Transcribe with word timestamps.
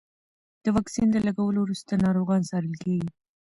د 0.63 0.65
واکسین 0.75 1.07
د 1.11 1.17
لګولو 1.27 1.59
وروسته 1.61 1.91
ناروغان 2.05 2.41
څارل 2.49 2.75
کېږي. 2.83 3.09